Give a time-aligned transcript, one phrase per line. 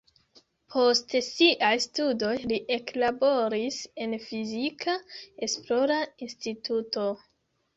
[0.75, 4.97] Post siaj studoj li eklaboris en fizika
[5.49, 7.07] esplora instituto.